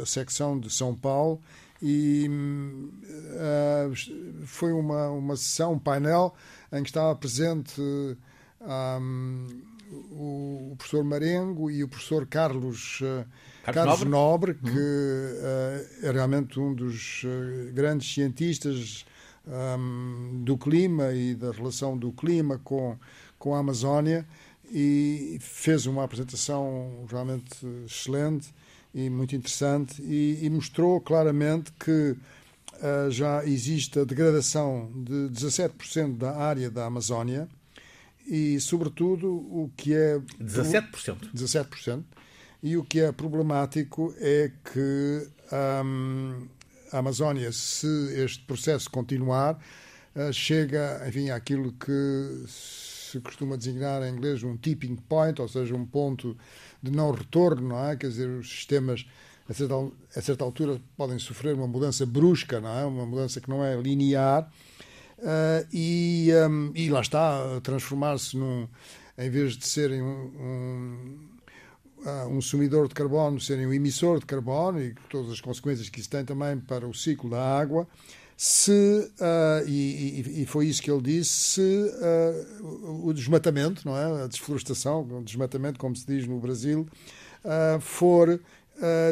[0.00, 1.40] a secção de São Paulo,
[1.82, 3.92] e uh,
[4.46, 6.34] foi uma, uma sessão, um painel,
[6.72, 7.80] em que estava presente
[8.60, 9.46] um,
[10.10, 13.24] o, o, professor Marengo e o professor Carlos, uh,
[13.64, 17.22] Carlos, Carlos Nobre, Nobre que uh, é realmente um dos
[17.72, 19.06] grandes cientistas
[19.46, 22.98] um, do clima e da relação do clima com,
[23.38, 24.26] com a Amazónia
[24.70, 28.52] e fez uma apresentação realmente excelente
[28.94, 36.16] e muito interessante e, e mostrou claramente que uh, já existe a degradação de 17%
[36.16, 37.48] da área da Amazónia
[38.26, 40.18] e, sobretudo, o que é.
[40.40, 41.32] 17%?
[41.34, 42.04] 17%.
[42.62, 45.28] E o que é problemático é que
[45.84, 46.46] um,
[46.92, 47.86] a Amazónia, se
[48.22, 49.58] este processo continuar,
[50.14, 52.44] uh, chega, enfim, àquilo que
[53.10, 56.36] se costuma designar em inglês um tipping point, ou seja, um ponto
[56.82, 57.96] de não retorno, não é?
[57.96, 59.06] Quer dizer, os sistemas
[59.48, 59.74] a certa,
[60.14, 62.84] a certa altura podem sofrer uma mudança brusca, não é?
[62.84, 64.50] Uma mudança que não é linear.
[65.18, 68.68] Uh, e, um, e lá está, transformar-se num,
[69.16, 71.28] em vez de serem um, um,
[72.06, 75.98] uh, um sumidor de carbono, serem um emissor de carbono e todas as consequências que
[75.98, 77.88] isso tem também para o ciclo da água,
[78.40, 84.22] se, uh, e, e, foi isso que ele disse, se uh, o desmatamento, não é?
[84.22, 86.86] a desflorestação, o desmatamento, como se diz no Brasil,
[87.44, 88.40] uh, for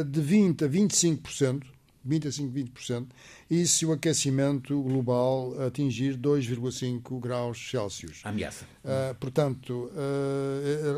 [0.09, 1.65] de 20% a 25%,
[2.05, 3.07] 20 a 20%,
[3.51, 8.21] e se o aquecimento global atingir 2,5 graus Celsius.
[8.23, 8.65] Ameaça.
[9.19, 9.91] portanto,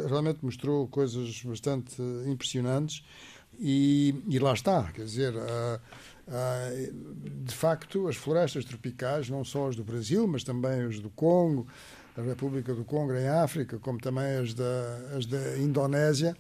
[0.07, 3.03] realmente mostrou coisas bastante impressionantes
[3.59, 5.81] e, e lá está, quer dizer ah,
[7.45, 11.67] de facto, as florestas tropicais, não só as do Brasil, mas também as do Congo,
[12.17, 16.37] a República do Congo em África, como também as da, as da Indonésia,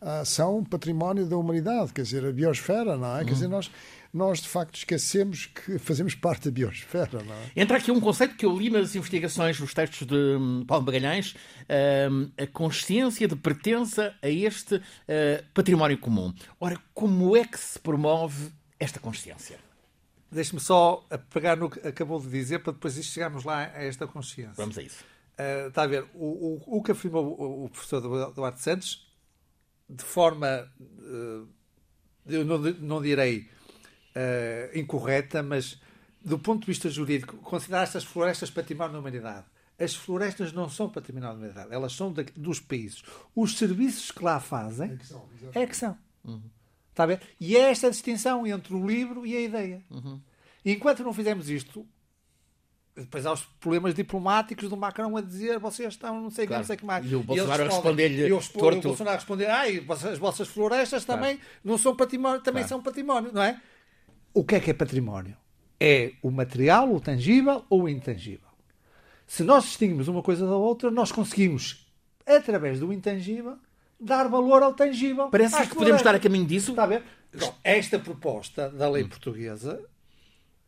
[0.00, 3.24] ah, são património da humanidade, quer dizer, a biosfera, não é?
[3.24, 3.52] Quer dizer, uhum.
[3.52, 3.70] nós,
[4.14, 7.60] nós de facto esquecemos que fazemos parte da biosfera, não é?
[7.60, 11.34] Entra aqui um conceito que eu li nas investigações, nos textos de hum, Paulo Magalhães,
[12.10, 14.80] hum, a consciência de pertença a este uh,
[15.52, 16.32] património comum.
[16.60, 19.58] Ora, como é que se promove esta consciência.
[20.30, 24.54] Deixe-me só pegar no que acabou de dizer para depois chegarmos lá a esta consciência.
[24.56, 25.02] Vamos a isso.
[25.38, 28.00] Uh, está a ver, o, o, o que afirmou o, o professor
[28.32, 29.08] Duarte Santos,
[29.88, 31.48] de forma, uh,
[32.26, 33.48] eu não, não direi
[34.16, 35.80] uh, incorreta, mas
[36.24, 39.46] do ponto de vista jurídico, considerar estas florestas património da humanidade.
[39.78, 43.02] As florestas não são património da humanidade, elas são de, dos países.
[43.34, 45.28] Os serviços que lá fazem é que são.
[45.54, 45.98] É que são.
[46.24, 46.42] Uhum.
[46.98, 47.20] Está a ver?
[47.38, 49.80] E é esta distinção entre o livro e a ideia.
[49.88, 50.20] Uhum.
[50.64, 51.86] E enquanto não fizermos isto,
[52.96, 56.64] depois há os problemas diplomáticos do Macron a dizer vocês estão não sei claro.
[56.64, 57.08] que, não sei que mais.
[57.08, 58.40] E o Bolsonaro a responder-lhe E o
[58.80, 59.62] Bolsonaro a responder, ah,
[60.10, 61.20] as vossas florestas claro.
[61.20, 62.68] também não são património, também claro.
[62.68, 63.60] são património, não é?
[64.34, 65.36] O que é que é património?
[65.78, 68.48] É o material, o tangível ou o intangível.
[69.24, 71.86] Se nós distinguimos uma coisa da outra, nós conseguimos,
[72.26, 73.56] através do intangível,
[74.00, 75.28] dar valor ao tangível.
[75.28, 76.70] Parece que podemos estar a caminho disso.
[76.70, 77.02] Está a ver?
[77.34, 79.08] Então, esta proposta da lei hum.
[79.08, 79.80] portuguesa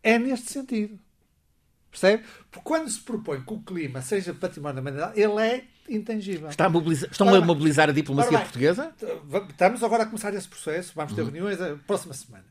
[0.03, 0.99] é neste sentido.
[1.91, 2.25] Percebe?
[2.51, 6.49] Porque quando se propõe que o clima seja património da humanidade, ele é intangível.
[6.49, 8.95] Está a mobilizar, estão a mobilizar a diplomacia portuguesa?
[9.51, 11.31] Estamos agora a começar esse processo, vamos ter uhum.
[11.31, 12.45] reuniões a próxima semana.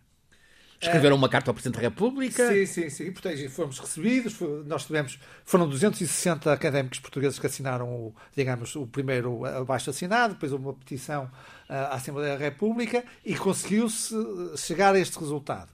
[0.81, 2.47] Escreveram uma carta ao Presidente da República.
[2.47, 3.03] Sim, sim, sim.
[3.05, 4.39] E, portanto, fomos recebidos.
[4.65, 10.53] Nós tivemos, foram 260 académicos portugueses que assinaram, o, digamos, o primeiro abaixo assinado, depois
[10.53, 11.29] uma petição
[11.67, 14.15] à Assembleia da República e conseguiu-se
[14.55, 15.69] chegar a este resultado.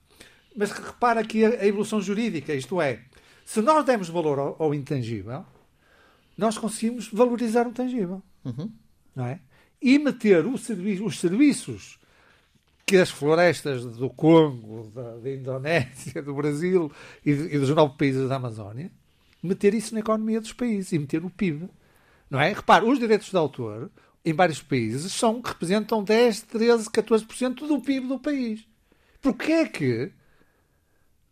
[0.55, 3.01] Mas repara aqui a evolução jurídica, isto é,
[3.45, 5.45] se nós demos valor ao, ao intangível,
[6.35, 8.23] nós conseguimos valorizar o tangível.
[8.43, 8.71] Uhum.
[9.15, 9.39] Não é?
[9.81, 11.99] E meter o serviço, os serviços
[12.85, 16.91] que as florestas do Congo, da, da Indonésia, do Brasil
[17.25, 18.91] e, e, dos nove países da Amazónia,
[19.41, 21.67] meter isso na economia dos países e meter no PIB.
[22.29, 22.53] Não é?
[22.53, 23.89] Repare, os direitos de autor
[24.23, 28.65] em vários países são, representam 10, 13, 14% do PIB do país.
[29.21, 30.11] Porquê é que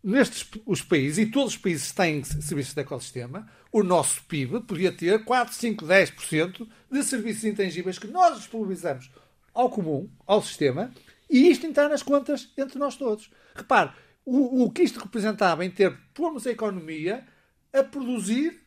[0.02, 4.92] nestes os países, e todos os países têm serviços de ecossistema, o nosso PIB podia
[4.92, 9.10] ter 4, 5, 10% de serviços intangíveis que nós disponibilizamos
[9.54, 10.92] ao comum, ao sistema,
[11.28, 13.30] e isto está nas contas entre nós todos.
[13.54, 13.92] Repare,
[14.24, 17.26] o, o que isto representava em ter, pomos a economia
[17.72, 18.60] a produzir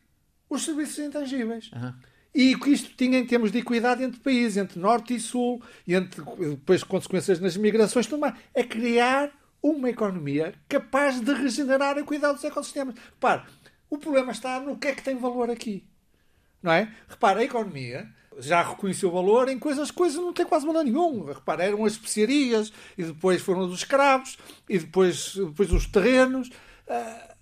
[0.48, 1.70] os serviços intangíveis.
[1.72, 1.94] Uhum.
[2.34, 5.62] E o que isto tinha em termos de equidade entre países, entre norte e sul,
[5.86, 12.04] e entre, depois consequências nas migrações também, é criar uma economia capaz de regenerar e
[12.04, 12.94] cuidar dos ecossistemas.
[12.94, 13.42] Repare,
[13.90, 15.84] o problema está no que é que tem valor aqui.
[16.62, 16.92] Não é?
[17.08, 21.24] Repare, a economia já reconheceu valor em coisas, coisas não têm quase valor nenhum.
[21.24, 26.50] Repare, eram as especiarias, e depois foram os escravos, e depois, depois os terrenos.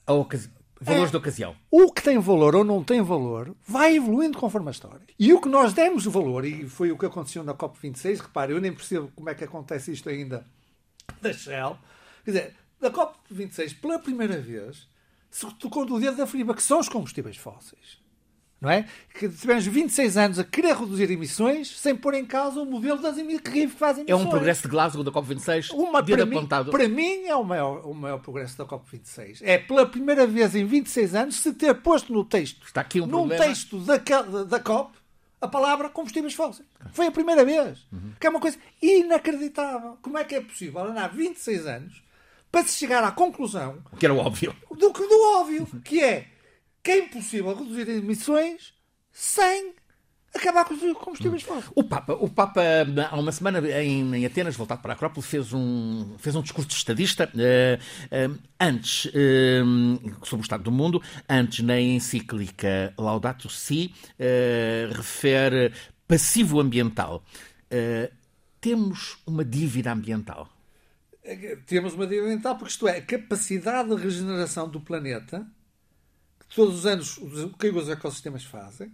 [0.06, 0.50] A ocasi...
[0.78, 1.56] Valores é, de ocasião.
[1.70, 5.00] O que tem valor ou não tem valor vai evoluindo conforme a história.
[5.18, 8.61] E o que nós demos valor, e foi o que aconteceu na COP26, repare, eu
[8.61, 10.44] nem percebo como é que acontece isto ainda
[11.22, 11.78] da Shell,
[12.24, 14.88] Quer dizer, da COP26, pela primeira vez,
[15.30, 17.98] se tocou do dedo da FRIBA, que são os combustíveis fósseis.
[18.59, 18.87] Não é?
[19.12, 23.19] Que tivemos 26 anos a querer reduzir emissões sem pôr em causa o modelo das
[23.19, 24.21] emissões que faz emissões.
[24.21, 27.87] É um progresso de Glasgow da COP26 Uma, para, mim, para mim é o maior,
[27.87, 29.40] o maior progresso da COP26.
[29.42, 33.07] É pela primeira vez em 26 anos se ter posto no texto, Está aqui um
[33.07, 33.45] num problema.
[33.45, 33.99] texto da,
[34.45, 34.97] da COP,
[35.38, 36.66] a palavra combustíveis fósseis.
[36.92, 37.87] Foi a primeira vez.
[37.92, 38.12] Uhum.
[38.19, 39.99] Que é uma coisa inacreditável.
[40.01, 42.03] Como é que é possível andar 26 anos
[42.51, 43.79] para se chegar à conclusão.
[43.99, 44.55] Que era o óbvio.
[44.71, 46.29] Do, do óbvio, que é
[46.87, 48.72] que é impossível reduzir emissões
[49.11, 49.75] sem
[50.33, 51.72] acabar com os combustíveis fósseis.
[51.75, 52.62] O Papa, o Papa,
[53.11, 56.68] há uma semana em, em, Atenas, voltado para a Acrópole, fez um, fez um discurso
[56.68, 63.49] de estadista uh, uh, antes uh, sobre o estado do mundo, antes na encíclica Laudato
[63.49, 63.92] Si,
[64.94, 65.72] refere
[66.07, 67.25] passivo ambiental.
[68.61, 70.49] temos uma dívida ambiental.
[71.25, 75.44] É temos uma dívida ambiental, porque isto é, a capacidade de regeneração do planeta,
[76.57, 78.90] todos os anos o que os ecossistemas fazem,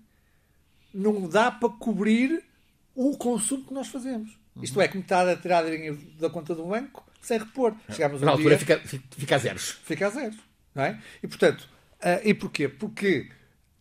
[0.92, 2.44] não dá para cobrir
[2.92, 4.36] o consumo que nós fazemos.
[4.56, 4.64] Uhum.
[4.64, 7.74] Isto é, como está a tirar dinheiro da conta do banco sem repor.
[7.88, 9.80] Chegamos Na altura dia, fica, fica a zeros.
[9.84, 10.38] Fica a zeros.
[10.74, 11.00] Não é?
[11.22, 11.68] E portanto,
[12.00, 12.68] uh, e porquê?
[12.68, 13.30] Porque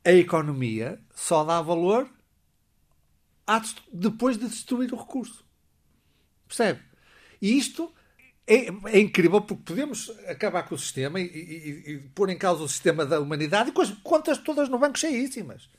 [0.06, 2.08] a economia só dá valor
[3.92, 5.44] depois de destruir o recurso.
[6.48, 6.80] Percebe?
[7.42, 7.92] E isto
[8.48, 12.64] é, é, incrível porque podemos acabar com o sistema e, e, e, pôr em causa
[12.64, 15.70] o sistema da humanidade e com as contas todas no banco cheíssimas.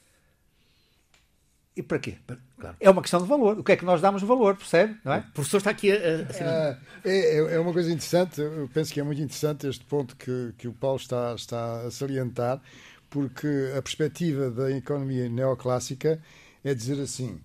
[1.74, 2.18] E para quê?
[2.58, 2.76] Claro.
[2.78, 3.58] É uma questão de valor.
[3.58, 4.98] O que é que nós damos valor, percebe?
[5.02, 5.18] Não é?
[5.20, 5.94] O professor está aqui a.
[5.94, 5.98] a...
[5.98, 10.52] É, é, é, uma coisa interessante, eu penso que é muito interessante este ponto que,
[10.58, 12.60] que o Paulo está, está a salientar,
[13.08, 16.22] porque a perspectiva da economia neoclássica
[16.62, 17.40] é dizer assim: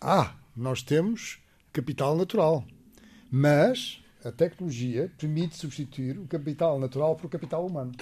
[0.00, 1.40] ah, nós temos
[1.72, 2.64] capital natural,
[3.28, 7.92] mas a tecnologia permite substituir o capital natural por capital humano.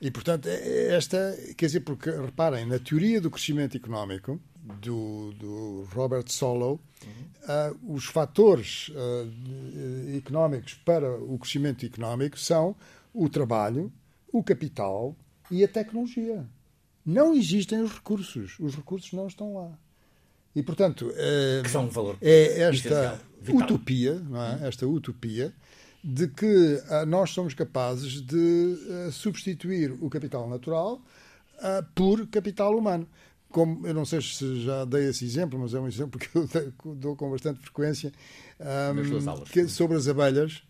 [0.00, 4.40] E, portanto, é, é esta, quer dizer, porque reparem, na teoria do crescimento económico,
[4.80, 7.90] do, do Robert Solow, uhum.
[7.90, 12.76] uh, os fatores uh, económicos para o crescimento económico são
[13.14, 13.92] o trabalho,
[14.32, 15.16] o capital
[15.50, 16.46] e a tecnologia.
[17.04, 18.56] Não existem os recursos.
[18.60, 19.78] Os recursos não estão lá.
[20.54, 23.62] E, portanto, uh, que são um valor é esta Vital.
[23.62, 24.22] utopia,
[24.60, 24.68] é?
[24.68, 25.52] esta utopia
[26.02, 28.36] de que uh, nós somos capazes de
[29.06, 31.00] uh, substituir o capital natural
[31.58, 33.06] uh, por capital humano.
[33.50, 36.48] Como, eu não sei se já dei esse exemplo, mas é um exemplo que eu
[36.94, 38.10] dou com bastante frequência
[38.58, 40.62] um, que, sobre as abelhas.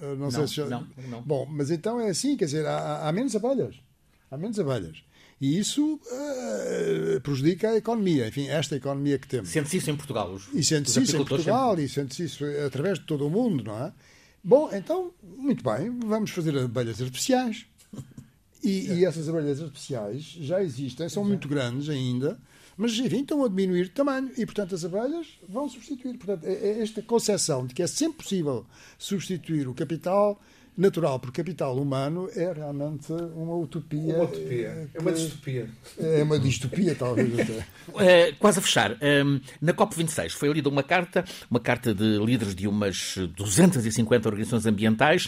[0.00, 0.66] não, não, sei se já...
[0.66, 1.22] não, não.
[1.22, 3.82] Bom, mas então é assim, quer dizer, há, há menos abelhas.
[4.30, 5.02] Há menos abelhas.
[5.40, 9.48] E isso uh, prejudica a economia, enfim, esta economia que temos.
[9.48, 10.30] Sente-se isso em Portugal?
[10.32, 11.84] Os, e sente-se isso em Portugal sempre...
[11.84, 13.92] e sente-se isso através de todo o mundo, não é?
[14.44, 17.66] Bom, então, muito bem, vamos fazer abelhas artificiais.
[18.62, 18.94] E, é.
[18.96, 22.38] e essas abelhas artificiais já existem, são muito grandes ainda,
[22.76, 26.18] Mas, enfim, estão a diminuir de tamanho e, portanto, as abelhas vão substituir.
[26.18, 28.66] Portanto, é, é esta concepção de que é sempre possível
[28.98, 30.38] substituir o capital
[30.80, 34.14] natural por capital humano é realmente uma utopia.
[34.14, 34.88] Uma utopia.
[34.94, 35.68] É uma distopia.
[35.98, 37.66] É uma distopia, talvez até.
[37.98, 38.92] É, quase a fechar.
[38.92, 44.64] Um, na COP26 foi lida uma carta, uma carta de líderes de umas 250 organizações
[44.64, 45.26] ambientais.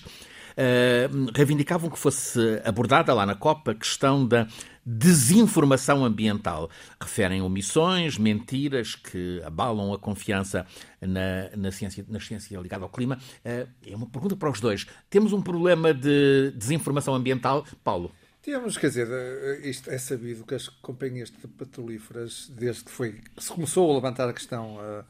[0.53, 4.47] Uh, reivindicavam que fosse abordada lá na COP a questão da
[4.85, 6.69] desinformação ambiental.
[7.01, 10.67] Referem omissões, mentiras que abalam a confiança
[11.01, 13.19] na, na, ciência, na ciência ligada ao clima.
[13.45, 14.87] Eh, é uma pergunta para os dois.
[15.09, 17.65] Temos um problema de desinformação ambiental?
[17.85, 18.13] Paulo?
[18.43, 23.21] Temos, quer dizer, eh, isto é sabido que as companhias de petrolíferas, desde que foi,
[23.39, 25.05] se começou a levantar a questão uh,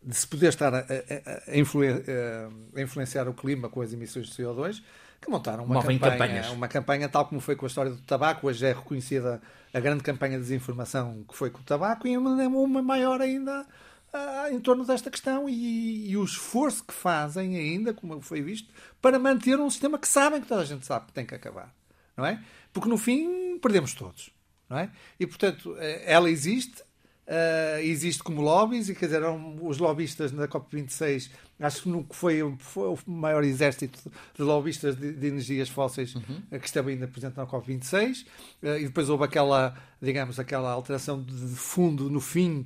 [0.00, 4.80] de se poder estar a, a, a, influenciar o clima com as emissões de CO2,
[5.20, 8.66] que montaram uma campanha, uma campanha tal como foi com a história do tabaco, hoje
[8.66, 9.40] é reconhecida
[9.72, 13.66] a grande campanha de desinformação que foi com o tabaco e uma, uma maior ainda
[14.12, 18.68] uh, em torno desta questão e, e, o esforço que fazem ainda, como foi visto,
[19.00, 21.74] para manter um sistema que sabem que toda a gente sabe que tem que acabar,
[22.16, 22.42] não é?
[22.72, 24.30] Porque no fim perdemos todos,
[24.68, 24.90] não é?
[25.18, 26.82] E portanto eh, ela existe,
[27.26, 32.14] Uh, existe como lobbies, e quer dizer, eram os lobistas na COP26, acho que nunca
[32.14, 33.98] foi, foi o maior exército
[34.32, 36.22] de lobistas de, de energias fósseis uhum.
[36.52, 38.26] uh, que estava ainda presente na COP26,
[38.62, 42.64] uh, e depois houve aquela, digamos, aquela alteração de fundo no fim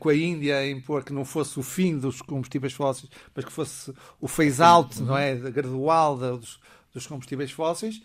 [0.00, 3.52] com a Índia a impor que não fosse o fim dos combustíveis fósseis, mas que
[3.52, 5.06] fosse o phase-out, uhum.
[5.06, 6.58] não é, gradual dos,
[6.92, 8.02] dos combustíveis fósseis.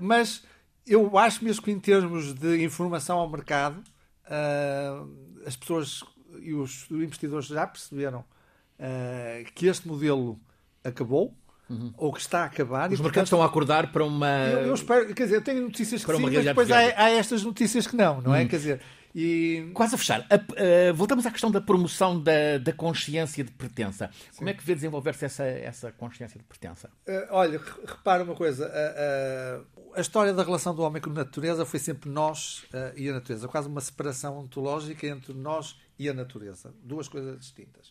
[0.00, 0.44] mas
[0.86, 3.82] eu acho mesmo que em termos de informação ao mercado,
[4.26, 6.02] uh, as pessoas
[6.40, 10.38] e os investidores já perceberam uh, que este modelo
[10.84, 11.34] acabou.
[11.68, 11.92] Uhum.
[11.96, 12.92] Ou que está a acabar.
[12.92, 14.28] Os mercados estão a acordar para uma.
[14.28, 17.42] Eu, eu espero, quer dizer, eu tenho notícias que sim, mas depois há, há, estas
[17.42, 18.42] notícias que não, não é?
[18.42, 18.48] Uhum.
[18.48, 18.80] Quer dizer,
[19.18, 19.70] e...
[19.72, 20.26] Quase a fechar.
[20.28, 24.10] A, uh, voltamos à questão da promoção da, da consciência de pertença.
[24.30, 24.38] Sim.
[24.38, 26.90] Como é que vê desenvolver-se essa, essa consciência de pertença?
[27.08, 28.66] Uh, olha, repara uma coisa.
[28.68, 33.14] Uh, a história da relação do homem com a natureza foi sempre nós e a
[33.14, 33.48] natureza.
[33.48, 36.74] Quase uma separação ontológica entre nós e a natureza.
[36.84, 37.90] Duas coisas distintas.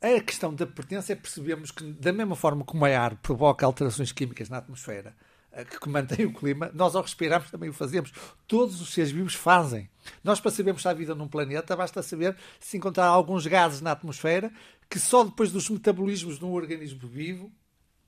[0.00, 4.10] A questão da pertença é percebermos que, da mesma forma como a ar provoca alterações
[4.10, 5.27] químicas na atmosfera, eh,
[5.64, 8.12] que mantém o clima, nós ao respirarmos também o fazemos.
[8.46, 9.88] Todos os seres vivos fazem.
[10.22, 13.92] Nós, para sabermos se há vida num planeta, basta saber se encontrar alguns gases na
[13.92, 14.52] atmosfera
[14.88, 17.52] que só depois dos metabolismos de um organismo vivo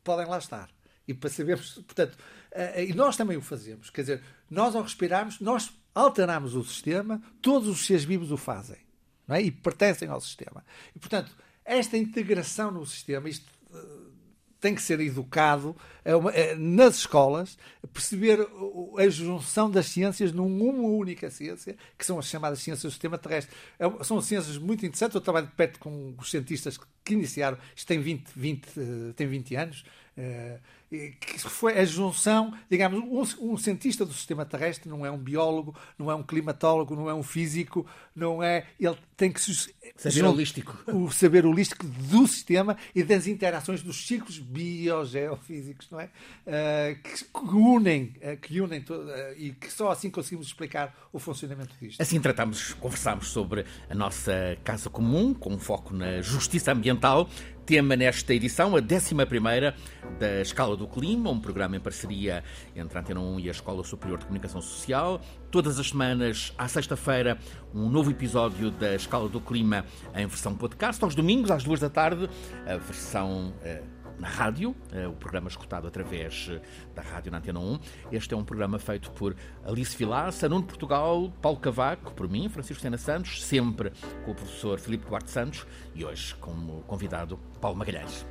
[0.03, 0.71] podem lá estar.
[1.07, 2.17] E para sabermos, portanto,
[2.53, 3.91] eh, e nós também o fazemos.
[3.91, 8.79] Quer dizer, nós ao respirarmos, nós alteramos o sistema, todos os seres vivos o fazem.
[9.27, 9.43] Não é?
[9.43, 10.65] E pertencem ao sistema.
[10.95, 13.77] E, portanto, esta integração no sistema, isto eh,
[14.61, 17.59] tem que ser educado é uma, é, nas escolas,
[17.93, 18.47] perceber
[18.97, 23.55] a junção das ciências numa única ciência, que são as chamadas ciências do sistema terrestre.
[23.79, 25.15] É, são ciências muito interessantes.
[25.15, 28.69] Eu trabalho de perto com os cientistas que iniciaram, isto tem 20, 20,
[29.17, 29.85] tem 20 anos,
[30.17, 30.59] eh,
[30.91, 32.99] que foi a junção, digamos,
[33.39, 37.09] um, um, cientista do sistema terrestre não é um biólogo, não é um climatólogo, não
[37.09, 38.67] é um físico, não é.
[38.79, 40.77] Ele tem que saber holístico.
[40.93, 46.07] o saber holístico do sistema e das interações dos ciclos biogeofísicos, não é?
[46.45, 51.21] Uh, que, que, unem, uh, que unem uh, e que só assim conseguimos explicar o
[51.21, 52.01] funcionamento disto.
[52.01, 57.29] Assim tratamos, conversamos sobre a nossa casa comum, com foco na justiça ambiental
[57.71, 59.15] tema nesta edição, a 11
[60.19, 62.43] da Escala do Clima, um programa em parceria
[62.75, 65.21] entre a Antena 1 e a Escola Superior de Comunicação Social.
[65.51, 67.39] Todas as semanas, à sexta-feira,
[67.75, 71.03] um novo episódio da Escala do Clima em versão podcast.
[71.05, 72.29] Aos domingos, às duas da tarde,
[72.67, 73.53] a versão.
[73.63, 76.61] Uh, na rádio, eh, o programa escutado através eh,
[76.95, 77.79] da rádio na Antena 1.
[78.13, 82.83] Este é um programa feito por Alice Vilaça, Nuno Portugal, Paulo Cavaco, por mim, Francisco
[82.83, 83.91] Sena Santos, sempre
[84.27, 88.27] com o professor Filipe Duarte Santos e hoje como convidado Paulo Magalhães.